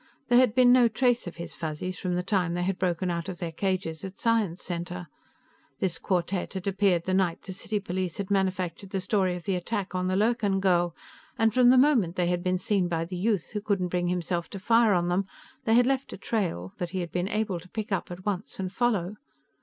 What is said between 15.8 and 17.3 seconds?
left a trail that he had been